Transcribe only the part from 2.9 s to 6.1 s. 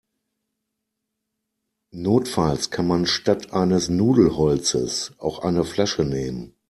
statt eines Nudelholzes auch eine Flasche